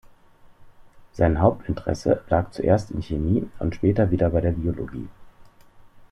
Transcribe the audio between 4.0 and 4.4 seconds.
wieder